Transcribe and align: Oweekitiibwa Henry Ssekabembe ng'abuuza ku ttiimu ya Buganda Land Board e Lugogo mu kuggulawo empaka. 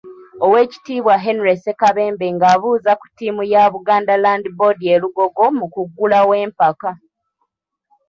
Oweekitiibwa 0.45 1.13
Henry 1.25 1.53
Ssekabembe 1.57 2.25
ng'abuuza 2.35 2.91
ku 2.99 3.05
ttiimu 3.09 3.43
ya 3.53 3.63
Buganda 3.73 4.13
Land 4.23 4.45
Board 4.57 4.79
e 4.93 4.95
Lugogo 5.01 5.45
mu 5.57 5.65
kuggulawo 5.73 6.33
empaka. 6.43 6.91